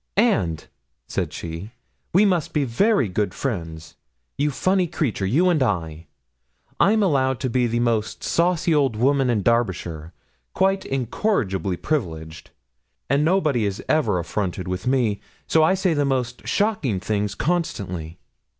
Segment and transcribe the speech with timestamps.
[0.17, 0.65] 'And,'
[1.05, 1.73] said she,
[2.11, 3.97] 'we must be very good friends
[4.35, 6.07] you funny creature, you and I.
[6.79, 10.11] I'm allowed to be the most saucy old woman in Derbyshire
[10.55, 12.49] quite incorrigibly privileged;
[13.11, 18.17] and nobody is ever affronted with me, so I say the most shocking things constantly.'